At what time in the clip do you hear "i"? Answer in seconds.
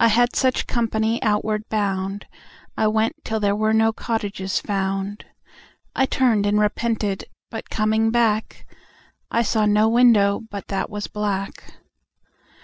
0.00-0.08, 2.76-2.88, 5.94-6.06, 9.30-9.42